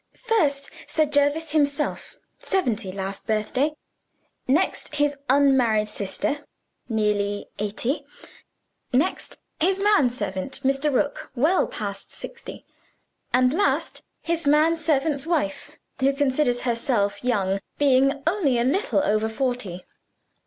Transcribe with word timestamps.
"First, 0.17 0.71
Sir 0.87 1.05
Jervis 1.05 1.51
himself 1.51 2.15
seventy, 2.39 2.91
last 2.91 3.27
birthday. 3.27 3.73
Next, 4.47 4.95
his 4.95 5.15
unmarried 5.29 5.89
sister 5.89 6.43
nearly 6.89 7.45
eighty. 7.59 8.07
Next, 8.91 9.37
his 9.59 9.77
man 9.77 10.09
servant, 10.09 10.59
Mr. 10.63 10.91
Rook 10.91 11.29
well 11.35 11.67
past 11.67 12.11
sixty. 12.11 12.65
And 13.31 13.53
last, 13.53 14.01
his 14.23 14.47
man 14.47 14.75
servant's 14.75 15.27
wife, 15.27 15.77
who 15.99 16.13
considers 16.13 16.61
herself 16.61 17.23
young, 17.23 17.59
being 17.77 18.23
only 18.25 18.57
a 18.57 18.63
little 18.63 19.01
over 19.03 19.29
forty. 19.29 19.85